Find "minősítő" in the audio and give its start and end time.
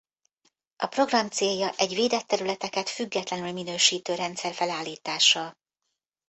3.51-4.15